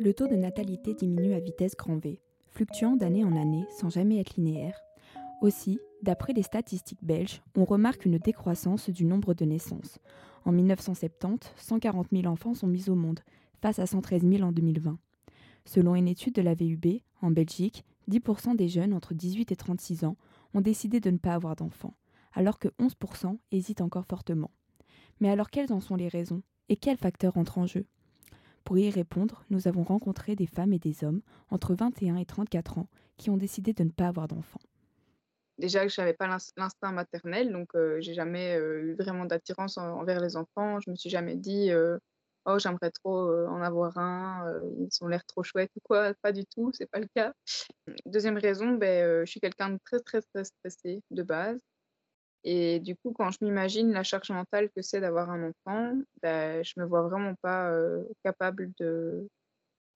[0.00, 4.18] Le taux de natalité diminue à vitesse grand V, fluctuant d'année en année sans jamais
[4.18, 4.76] être linéaire.
[5.40, 10.00] Aussi, d'après les statistiques belges, on remarque une décroissance du nombre de naissances.
[10.44, 13.20] En 1970, 140 000 enfants sont mis au monde,
[13.62, 14.98] face à 113 000 en 2020.
[15.64, 20.04] Selon une étude de la VUB, en Belgique, 10% des jeunes entre 18 et 36
[20.04, 20.16] ans
[20.54, 21.94] ont décidé de ne pas avoir d'enfants,
[22.32, 24.50] alors que 11% hésitent encore fortement.
[25.20, 27.86] Mais alors quelles en sont les raisons et quels facteurs entrent en jeu?
[28.64, 32.78] Pour y répondre, nous avons rencontré des femmes et des hommes entre 21 et 34
[32.78, 34.60] ans qui ont décidé de ne pas avoir d'enfants.
[35.58, 40.20] Déjà je n'avais pas l'instinct maternel, donc euh, j'ai jamais euh, eu vraiment d'attirance envers
[40.20, 40.80] les enfants.
[40.80, 41.98] Je me suis jamais dit euh,
[42.46, 46.14] oh j'aimerais trop en avoir un, ils ont l'air trop chouettes ou quoi.
[46.22, 47.34] Pas du tout, c'est pas le cas.
[48.06, 51.60] Deuxième raison, ben, je suis quelqu'un de très très très stressé de base.
[52.44, 56.62] Et du coup, quand je m'imagine la charge mentale que c'est d'avoir un enfant, ben,
[56.62, 57.72] je me vois vraiment pas
[58.22, 59.26] capable de,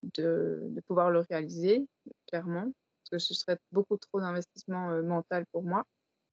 [0.02, 1.86] de, pouvoir le réaliser,
[2.26, 5.84] clairement, parce que ce serait beaucoup trop d'investissement mental pour moi.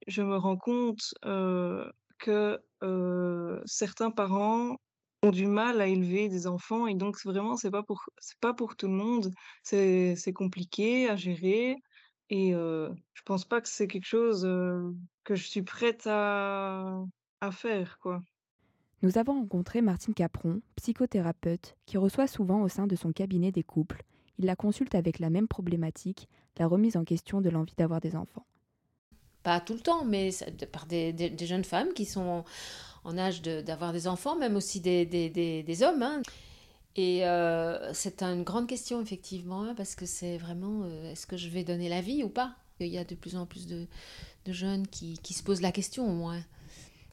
[0.08, 1.14] Je me rends compte
[2.20, 2.62] que
[3.66, 4.78] certains parents
[5.24, 7.84] ont du mal à élever des enfants et donc vraiment c'est pas
[8.42, 11.78] pas pour tout le monde c'est compliqué à gérer
[12.30, 14.46] et je pense pas que c'est quelque chose
[15.26, 17.04] que je suis prête à,
[17.42, 18.24] à faire, quoi.
[19.02, 23.62] Nous avons rencontré Martine Capron, psychothérapeute, qui reçoit souvent au sein de son cabinet des
[23.62, 24.04] couples.
[24.40, 28.16] Il la consulte avec la même problématique, la remise en question de l'envie d'avoir des
[28.16, 28.46] enfants.
[29.44, 30.30] Pas tout le temps, mais
[30.72, 32.46] par des, des, jeunes femmes qui sont
[33.04, 36.02] en âge d'avoir des enfants, même aussi des, des hommes.
[36.02, 36.22] Hein.
[36.96, 41.36] Et euh, c'est une grande question, effectivement, hein, parce que c'est vraiment euh, est-ce que
[41.36, 42.56] je vais donner la vie ou pas?
[42.80, 43.88] Il y a de plus en plus de,
[44.48, 46.42] jeunes qui, se posent la question, au moins.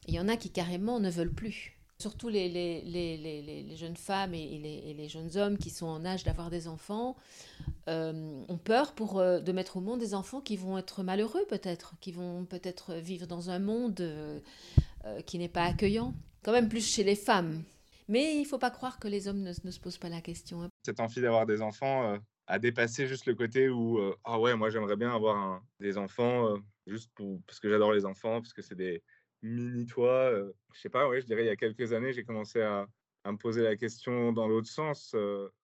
[0.07, 1.79] Il y en a qui carrément ne veulent plus.
[1.99, 7.15] Surtout les, jeunes femmes et, les, jeunes hommes qui sont en âge d'avoir des enfants
[7.87, 11.95] euh, ont peur pour, de mettre au monde des enfants qui vont être malheureux, peut-être,
[12.01, 14.41] qui vont peut-être vivre dans un monde
[15.25, 16.13] qui n'est pas accueillant.
[16.43, 17.63] Quand même plus chez les femmes
[18.09, 20.63] mais il ne faut pas croire que les hommes ne, se posent pas la question.
[20.63, 20.69] Hein.
[20.85, 22.17] Cette envie d'avoir des enfants
[22.49, 25.97] euh, a dépassé juste le côté où euh, ah ouais moi j'aimerais bien avoir des
[25.97, 29.03] enfants euh, juste pour, parce que j'adore les enfants parce que c'est des
[29.41, 30.31] mini toits.
[30.73, 32.87] je sais pas ouais je dirais il y a quelques années j'ai commencé à,
[33.23, 35.15] à, me poser la question dans l'autre sens.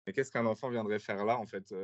[0.07, 1.75] mais qu'est-ce qu'un enfant viendrait faire là en fait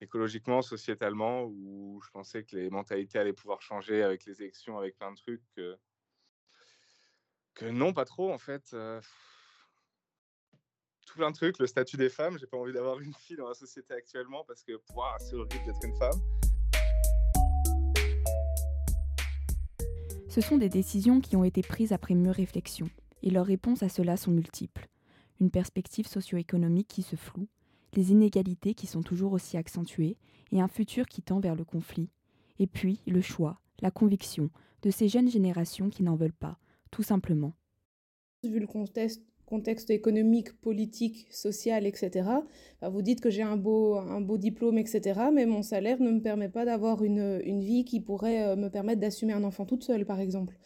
[0.00, 4.96] écologiquement, sociétalement, où je pensais que les mentalités allaient pouvoir changer avec les élections, avec
[4.96, 5.42] plein de trucs.
[7.54, 8.76] Que non, pas trop en fait
[11.08, 12.38] tout plein de trucs, le statut des femmes.
[12.38, 14.72] J'ai pas envie d'avoir une fille dans la société actuellement parce que
[15.18, 16.20] c'est horrible d'être une femme.
[20.28, 22.90] Ce sont des décisions qui ont été prises après mûre réflexion,
[23.22, 24.86] et leurs réponses à cela sont multiples.
[25.40, 27.48] Une perspective socio-économique qui se floue,
[27.94, 30.18] les inégalités qui sont toujours aussi accentuées,
[30.52, 32.10] et un futur qui tend vers le conflit.
[32.58, 34.50] Et puis le choix, la conviction
[34.82, 36.58] de ces jeunes générations qui n'en veulent pas,
[36.90, 37.54] tout simplement.
[38.44, 42.28] Vu le contexte contexte économique, politique, social, etc.
[42.82, 45.20] vous dites que j'ai un beau, un beau diplôme, etc.
[45.32, 48.68] Mais mon salaire ne me permet pas d'avoir une, une, vie qui pourrait euh, me
[48.68, 50.58] permettre d'assumer un enfant toute seule, par exemple.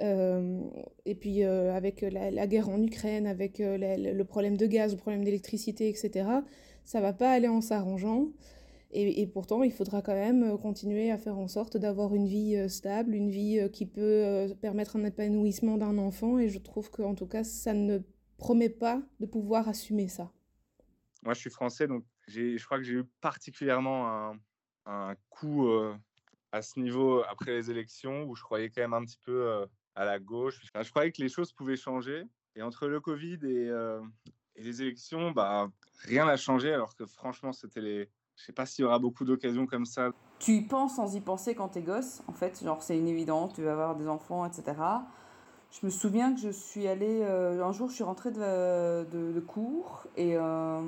[0.00, 0.60] Euh,
[1.06, 5.24] et puis euh, avec la, guerre en Ukraine, avec le problème de gaz, le problème
[5.24, 6.28] d'électricité, etc.,
[6.84, 8.28] ça va pas aller en s'arrangeant.
[8.96, 13.12] Et, pourtant, il faudra quand même continuer à faire en sorte d'avoir une vie stable,
[13.14, 16.38] une vie qui peut permettre un épanouissement d'un enfant.
[16.38, 17.98] Et je trouve qu'en tout cas, ça ne
[18.36, 20.30] promet pas de pouvoir assumer ça.
[21.24, 24.38] Moi, je suis français, donc je crois que j'ai eu particulièrement un,
[24.86, 25.68] un coup
[26.52, 29.66] à ce niveau après les élections où je croyais quand même un petit peu
[29.96, 30.60] à la gauche.
[30.62, 32.22] je croyais que les choses pouvaient changer.
[32.54, 33.72] Et entre le Covid et,
[34.54, 35.68] et les élections, bah,
[36.04, 39.24] rien n'a changé, alors que franchement, c'était les, je sais pas s'il y aura beaucoup
[39.24, 40.10] d'occasions comme ça.
[40.38, 43.54] Tu y penses sans y penser quand t'es gosse, en fait, genre c'est une évidence,
[43.54, 44.74] tu vas avoir des enfants, etc.
[45.70, 49.40] Je me souviens que je suis allée, euh, un jour je suis rentrée de, de,
[49.40, 50.80] cours et, euh,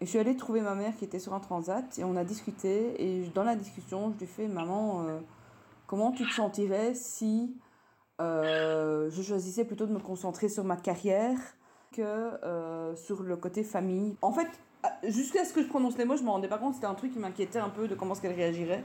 [0.00, 2.24] et, je suis allée trouver ma mère qui était sur un transat et on a
[2.24, 5.20] discuté et dans la discussion je lui fais maman euh,
[5.86, 7.54] comment tu te sentirais si
[8.18, 11.36] je choisissais plutôt de me concentrer sur ma carrière
[11.92, 14.16] que sur le côté famille.
[14.22, 14.48] En fait,
[15.06, 17.12] jusqu'à ce que je prononce les mots, je me rendais pas compte, c'était un truc
[17.12, 18.82] qui m'inquiétait un peu de comment est-ce qu'elle réagirait.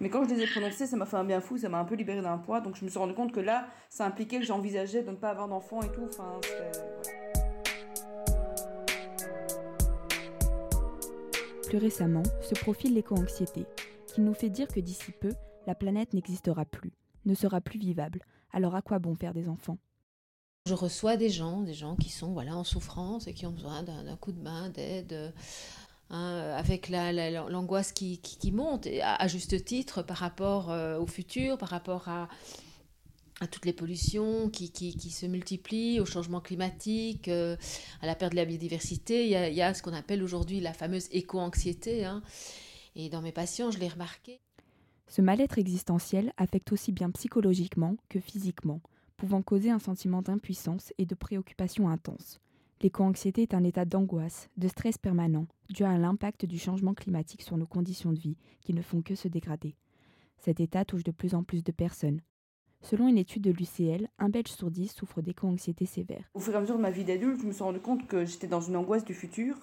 [0.00, 1.84] Mais quand je les ai prononcés, ça m'a fait un bien fou, ça m'a un
[1.84, 2.60] peu libéré d'un poids.
[2.60, 5.30] Donc je me suis rendu compte que là, ça impliquait que j'envisageais de ne pas
[5.30, 6.02] avoir d'enfant et tout.
[6.08, 6.40] Enfin,
[11.68, 13.66] Plus récemment, se profile l'éco-anxiété,
[14.06, 15.32] qui nous fait dire que d'ici peu,
[15.66, 16.92] la planète n'existera plus,
[17.24, 18.20] ne sera plus vivable.
[18.52, 19.78] Alors à quoi bon faire des enfants?
[20.66, 23.82] Je reçois des gens, des gens qui sont voilà en souffrance et qui ont besoin
[23.84, 25.32] d'un coup de main, d'aide.
[26.08, 28.20] Hein, avec l'angoisse qui,
[28.52, 32.28] monte, à, juste titre par rapport euh, au futur, par rapport à,
[33.50, 34.70] toutes les pollutions qui,
[35.10, 37.56] se multiplient, au changement climatique, euh,
[38.00, 39.24] à la perte de la biodiversité.
[39.24, 42.04] Il y a, il y a ce qu'on appelle aujourd'hui la fameuse éco-anxiété.
[42.04, 42.22] Hein.
[42.94, 44.40] Et dans mes patients, je l'ai remarqué.
[45.08, 48.80] Ce mal-être existentiel affecte aussi bien psychologiquement que physiquement,
[49.16, 52.40] pouvant causer un sentiment d'impuissance et de préoccupation intense.
[52.82, 57.56] L'éco-anxiété est un état d'angoisse, de stress permanent, dû à l'impact du changement climatique sur
[57.56, 59.74] nos conditions de vie, qui ne font que se dégrader.
[60.38, 62.20] Cet état touche de plus en plus de personnes.
[62.82, 66.30] Selon une étude de l'UCL, un Belge sur dix souffre d'éco-anxiété sévère.
[66.34, 68.26] Au fur et à mesure de ma vie d'adulte, je me suis rendu compte que
[68.26, 69.56] j'étais dans une angoisse du futur,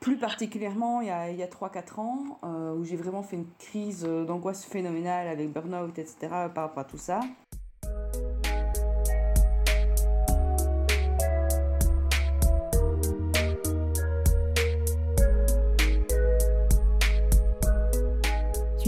[0.00, 4.02] plus particulièrement il y a, a 3-4 ans, euh, où j'ai vraiment fait une crise
[4.02, 6.16] d'angoisse phénoménale avec burn-out, etc.,
[6.52, 7.20] par rapport à tout ça.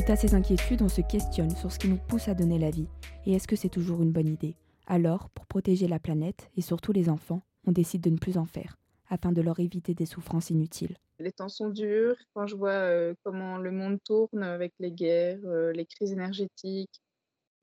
[0.04, 2.68] Suite à ces inquiétudes, on se questionne sur ce qui nous pousse à donner la
[2.68, 2.88] vie,
[3.24, 4.54] et est-ce que c'est toujours une bonne idée?
[4.86, 8.44] Alors, pour protéger la planète, et surtout les enfants, on décide de ne plus en
[8.44, 8.76] faire,
[9.08, 10.98] afin de leur éviter des souffrances inutiles.
[11.20, 15.40] Les temps sont durs, quand je vois euh, comment le monde tourne avec les guerres,
[15.46, 17.00] euh, les crises énergétiques,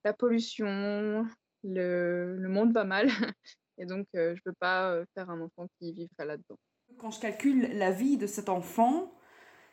[0.04, 1.28] la pollution,
[1.64, 3.06] le, monde va mal,
[3.78, 6.58] et donc euh, je ne peux pas faire un enfant qui vivrait là-dedans.
[6.98, 9.14] Quand je calcule la vie de cet enfant,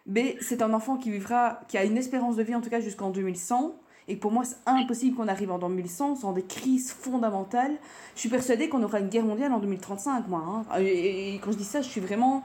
[0.08, 2.81] mais c'est un enfant qui vivra, qui a une espérance de vie en tout cas
[2.81, 3.76] jusqu'en 2100.
[4.10, 7.76] Et pour moi, c'est impossible qu'on arrive en 2100 sans des crises fondamentales.
[8.14, 10.64] Je suis persuadée qu'on aura une guerre mondiale en 2035, moi.
[10.72, 10.81] Hein.
[10.81, 12.43] et, quand je dis ça, je suis vraiment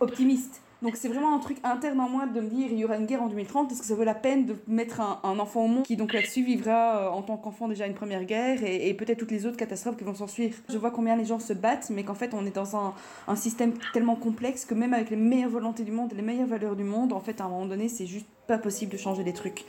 [0.00, 0.63] optimiste.
[0.84, 3.06] Donc c'est vraiment un truc interne en moi de me dire il y aura une
[3.06, 5.82] guerre en 2030, est-ce que ça vaut la peine de mettre un, enfant au monde
[5.84, 9.30] qui donc là-dessus vivra euh, en tant qu'enfant déjà une première guerre et, peut-être toutes
[9.30, 10.58] les autres catastrophes qui vont s'en suivre.
[10.68, 12.92] Je vois combien les gens se battent, mais qu'en fait on est dans un,
[13.28, 16.46] un, système tellement complexe que même avec les meilleures volontés du monde et les meilleures
[16.46, 19.24] valeurs du monde, en fait à un moment donné c'est juste pas possible de changer
[19.24, 19.64] les trucs.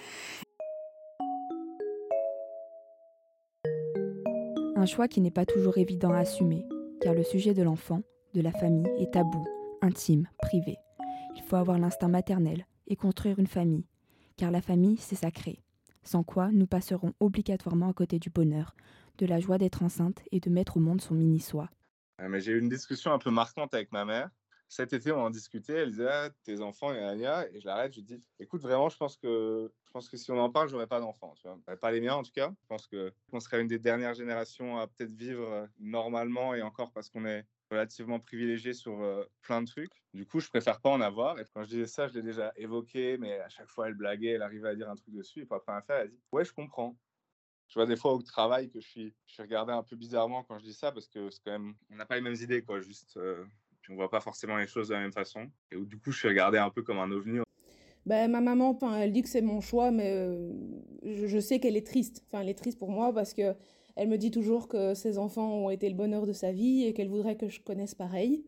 [4.76, 6.66] Un choix qui n'est pas toujours évident à assumer,
[7.00, 8.02] car le sujet de l'enfant,
[8.34, 9.46] de la famille est tabou,
[9.82, 10.76] intime, privé.
[11.36, 13.86] Il faut avoir l'instinct maternel et construire une famille,
[14.38, 15.62] car la famille, c'est sacré,
[16.04, 18.76] sans quoi nous passerons obligatoirement à côté du bonheur,
[19.18, 21.70] de la joie d'être enceinte et de mettre au monde son mini-soi.
[22.20, 24.30] Mais j'ai eu une discussion un peu marquante avec ma mère.
[24.68, 25.74] Cet été, on en discutait.
[25.74, 27.48] Elle disait ah, Tes enfants, et Anya.
[27.54, 27.94] Et je l'arrête.
[27.94, 30.70] Je lui dis Écoute, vraiment, je pense que, je pense que si on en parle,
[30.70, 31.36] j'aurais pas d'enfants.
[31.82, 32.52] Pas les miens, en tout cas.
[32.62, 37.10] Je pense qu'on serait une des dernières générations à peut-être vivre normalement et encore parce
[37.10, 40.04] qu'on est relativement privilégié sur euh, plein de trucs.
[40.14, 41.40] Du coup, je préfère pas en avoir.
[41.40, 44.32] Et quand je disais ça, je l'ai déjà évoqué, mais à chaque fois, elle blaguait,
[44.32, 45.42] elle arrivait à dire un truc dessus.
[45.42, 46.98] Et puis après, elle a dit Ouais, je comprends.
[47.68, 50.44] Je vois des fois au travail que je suis, je suis regardé un peu bizarrement
[50.44, 52.62] quand je dis ça parce que c'est quand même, on n'a pas les mêmes idées,
[52.62, 52.80] quoi.
[52.80, 53.44] Juste, euh,
[53.82, 55.50] puis on voit pas forcément les choses de la même façon.
[55.72, 57.40] Et du coup, je suis regardé un peu comme un ovni.
[58.06, 60.54] Ben, ma maman, elle dit que c'est mon choix, mais euh,
[61.02, 62.24] je, je, sais qu'elle est triste.
[62.28, 63.56] Enfin, elle est triste pour moi parce que
[63.96, 66.94] elle me dit toujours que ses enfants ont été le bonheur de sa vie et
[66.94, 68.46] qu'elle voudrait que je connaisse pareil.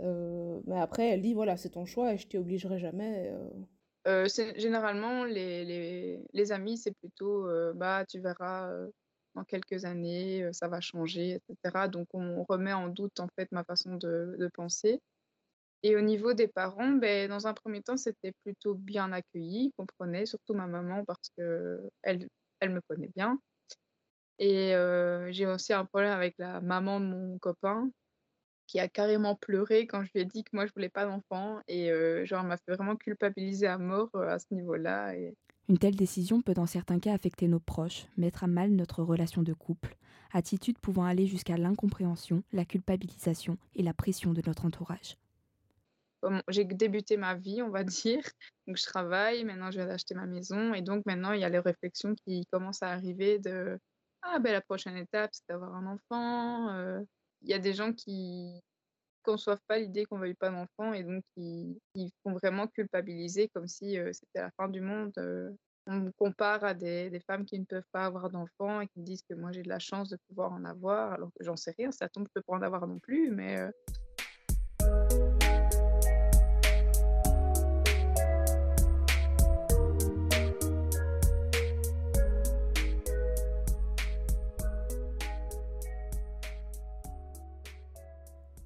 [0.00, 3.30] Euh, mais après, elle dit voilà, c'est ton choix et je t'y obligerai jamais.
[3.32, 3.48] Euh.
[4.08, 8.72] Euh, généralement, les, les, les amis, c'est plutôt bah, tu verras
[9.34, 11.88] dans quelques années, ça va changer, etc.
[11.88, 15.00] Donc, on remet en doute en fait ma façon de, de penser.
[15.84, 19.72] Et au niveau des parents, ben, dans un premier temps, c'était plutôt bien accueilli, ils
[19.76, 22.28] comprenaient, surtout ma maman parce que elle,
[22.60, 23.38] elle me connaît bien.
[24.44, 24.74] Et
[25.30, 27.88] j'ai aussi un problème avec la maman de mon copain
[28.66, 31.60] qui a carrément pleuré quand je lui ai dit que moi je voulais pas d'enfant
[31.68, 31.92] et
[32.24, 35.36] genre m'a fait vraiment culpabiliser à mort à ce niveau-là et
[35.68, 39.44] Une telle décision peut dans certains cas affecter nos proches, mettre à mal notre relation
[39.44, 39.94] de couple,
[40.32, 45.18] attitude pouvant aller jusqu'à l'incompréhension, la culpabilisation et la pression de notre entourage.
[46.48, 48.22] J'ai débuté ma vie, on va dire.
[48.66, 49.44] Donc, je travaille.
[49.44, 50.72] Maintenant, je viens d'acheter ma maison.
[50.74, 53.78] Et donc, maintenant, il y a les réflexions qui commencent à arriver de
[54.22, 57.04] ah ben la prochaine étape, c'est d'avoir un enfant.
[57.42, 58.60] Il y a des gens qui
[59.22, 61.80] conçoivent pas l'idée qu'on veuille pas d'enfant et donc qui,
[62.22, 65.12] font vraiment culpabiliser comme si c'était la fin du monde.
[65.86, 69.22] on me compare à des, femmes qui ne peuvent pas avoir d'enfants et qui disent
[69.28, 71.90] que moi j'ai de la chance de pouvoir en avoir, alors que j'en sais rien,
[71.92, 73.58] ça tombe, je peux pas en avoir non plus, mais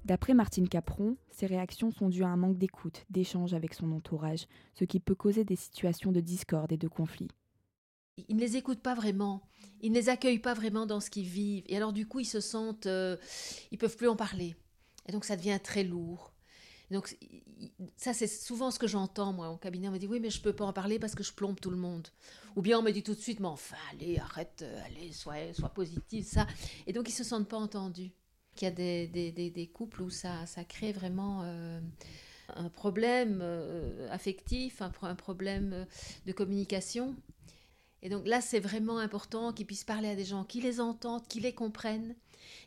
[0.07, 4.47] D'après Martine Capron, ces réactions sont dues à un manque d'écoute, d'échange avec son entourage,
[4.73, 7.27] ce qui peut causer des situations de discorde et de conflit.
[8.15, 9.41] ils ne les écoutent pas vraiment.
[9.81, 11.65] Ils ne les accueillent pas vraiment dans ce qu'ils vivent.
[11.67, 12.85] Et alors, du coup, ils se sentent.
[12.85, 13.17] Euh,
[13.69, 14.55] ils peuvent plus en parler.
[15.09, 16.31] Et donc, ça devient très lourd.
[16.89, 17.17] donc,
[17.97, 19.89] ça, c'est souvent ce que j'entends, moi, au cabinet.
[19.89, 21.69] On me dit Oui, mais je peux pas en parler parce que je plombe tout
[21.69, 22.07] le monde.
[22.55, 25.53] Ou bien on me dit tout de suite Mais enfin, allez, arrête, euh, allez, sois,
[25.53, 26.47] sois positive, ça.
[26.87, 28.13] Et donc, ils se sentent pas entendus.
[28.61, 31.41] Il y a des, couples où ça, ça crée vraiment.
[31.43, 31.79] Euh,
[32.55, 33.43] un problème
[34.09, 35.85] affectif, un, un problème
[36.25, 37.13] de communication.
[38.01, 41.27] Et donc là, c'est vraiment important qu'ils puissent parler à des gens qui les entendent,
[41.27, 42.15] qui les comprennent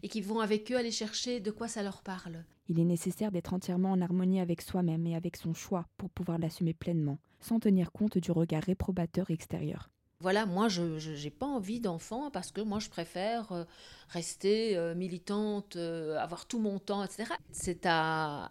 [0.02, 2.44] et qui vont avec eux aller chercher de quoi ça leur parle.
[2.68, 6.38] Il est nécessaire d'être entièrement en harmonie avec soi-même et avec son choix pour pouvoir
[6.38, 9.90] l'assumer pleinement, sans tenir compte du regard réprobateur extérieur.
[10.20, 10.82] Voilà, moi, je
[11.24, 13.64] n'ai pas envie d'enfant parce que moi, je préfère euh,
[14.10, 17.32] rester euh, militante, euh, avoir tout mon temps, etc.
[17.52, 18.48] C'est à,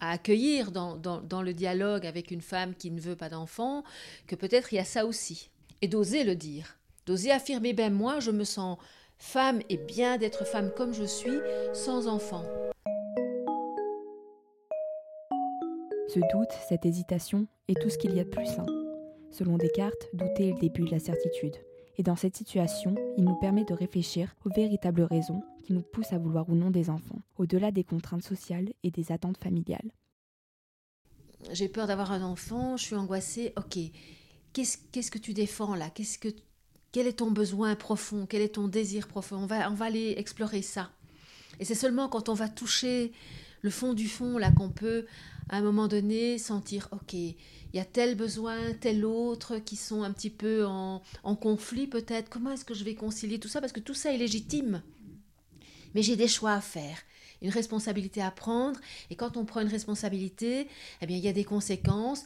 [0.00, 3.84] accueillir dans, le dialogue avec une femme qui ne veut pas d'enfant
[4.26, 5.50] que peut-être il y a ça aussi
[5.82, 8.78] et d'oser le dire, d'oser affirmer ben moi je me sens
[9.18, 11.38] femme et bien d'être femme comme je suis
[11.72, 12.44] sans enfant.
[16.08, 18.50] Ce doute, cette hésitation est tout ce qu'il y a de plus.
[19.36, 21.56] Selon Descartes, douter est le début de la certitude.
[21.98, 26.12] Et dans cette situation, il nous permet de réfléchir aux véritables raisons qui nous poussent
[26.12, 29.90] à vouloir ou non des enfants, au-delà des contraintes sociales et des attentes familiales.
[31.52, 33.78] J'ai peur d'avoir un enfant, je suis angoissée, ok
[34.54, 35.90] qu'est-ce que tu défends là?
[35.90, 36.28] Qu'est-ce que
[36.92, 38.24] quel est ton besoin profond?
[38.26, 39.36] Quel est ton désir profond?
[39.36, 40.90] On va on va aller explorer ça.
[41.60, 43.12] Et c'est seulement quand on va toucher
[43.62, 45.06] le fond du fond là qu'on peut
[45.48, 47.12] à un moment donné sentir ok
[47.74, 51.88] il y a tel besoin tel autre qui sont un petit peu en, en conflit
[51.88, 52.30] peut-être.
[52.30, 53.60] Comment est-ce que je vais concilier tout ça?
[53.60, 54.80] Parce que tout ça est légitime.
[55.94, 56.98] Mais j'ai des choix à faire.
[57.42, 58.78] Une responsabilité à prendre.
[59.10, 60.68] Et quand on prend une responsabilité
[61.00, 62.24] eh bien il y a des conséquences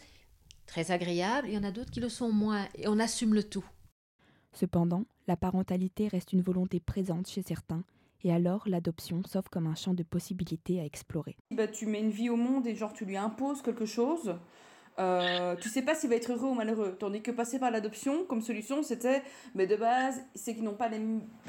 [0.67, 3.43] très agréables, il y en a d'autres qui le sont moins, et on assume le
[3.43, 3.65] tout.
[4.53, 7.85] Cependant, la parentalité reste une volonté présente chez certains,
[8.25, 11.37] et alors l'adoption s'offre comme un champ de possibilités à explorer.
[11.51, 14.37] Bah, tu mets une vie au monde et genre tu lui imposes quelque chose,
[14.99, 16.97] euh, tu sais pas s'il va être heureux ou malheureux.
[16.99, 19.23] Tandis que passer par l'adoption comme solution, c'était,
[19.55, 21.01] mais de base, c'est qu'ils n'ont pas les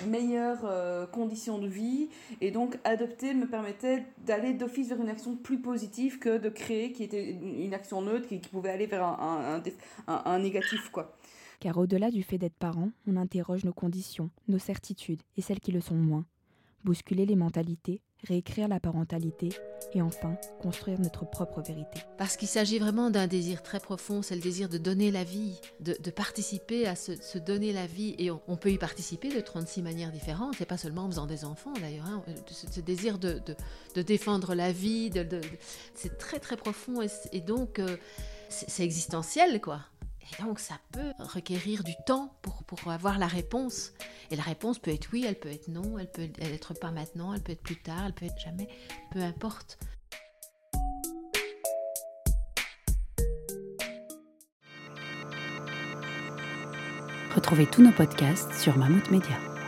[0.08, 2.10] meilleures euh, conditions de vie.
[2.42, 6.92] Et donc, adopter me permettait d'aller d'office vers une action plus positive que de créer,
[6.92, 9.62] qui était une action neutre, qui, pouvait aller vers un,
[10.08, 11.16] un, un négatif, quoi.
[11.60, 15.72] Car au-delà du fait d'être parent, on interroge nos conditions, nos certitudes et celles qui
[15.72, 16.26] le sont moins.
[16.84, 19.50] Bousculer les mentalités, réécrire la parentalité
[19.94, 22.00] et enfin construire notre propre vérité.
[22.18, 25.60] Parce qu'il s'agit vraiment d'un désir très profond, c'est le désir de donner la vie,
[25.80, 28.16] de, participer à se, donner la vie.
[28.18, 31.46] Et on, peut y participer de 36 manières différentes, et pas seulement en faisant des
[31.46, 32.06] enfants d'ailleurs.
[32.06, 32.24] Hein.
[32.48, 33.42] Ce, désir de,
[33.96, 35.12] défendre la vie,
[35.96, 37.98] c'est très très profond et, donc euh,
[38.50, 39.82] c'est existentiel quoi.
[40.32, 43.94] Et donc, ça peut requérir du temps pour, pour avoir la réponse.
[44.32, 47.34] Et la réponse peut être oui, elle peut être non, elle peut être pas maintenant,
[47.34, 48.68] elle peut être plus tard, elle peut être jamais,
[49.12, 49.80] peu importe.
[57.34, 59.59] Retrouvez tous nos podcasts sur Mammouth Media.